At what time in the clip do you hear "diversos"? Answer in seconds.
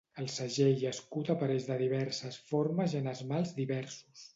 3.65-4.29